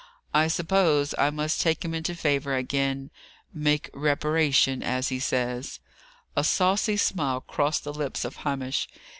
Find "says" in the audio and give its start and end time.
5.19-5.79